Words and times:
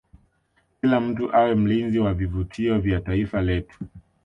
kila 0.81 0.99
mtu 0.99 1.35
awe 1.35 1.55
mlinzi 1.55 1.99
wa 1.99 2.13
vivutio 2.13 2.79
vya 2.79 3.01
taifa 3.01 3.41
letu 3.41 3.79